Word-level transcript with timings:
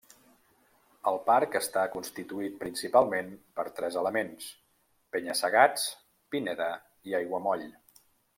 El 1.09 1.17
parc 1.25 1.57
està 1.59 1.83
constituït 1.95 2.55
principalment 2.63 3.29
per 3.59 3.67
tres 3.81 3.99
elements: 4.01 4.49
penya-segats, 5.17 5.85
pineda 6.37 6.73
i 7.13 7.17
aiguamoll. 7.21 7.69